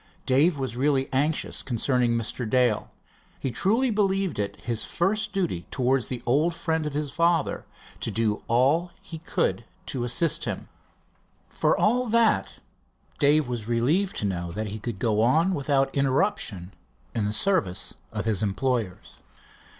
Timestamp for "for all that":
11.49-12.53